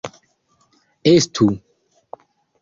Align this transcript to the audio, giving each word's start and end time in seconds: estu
estu 1.13 1.47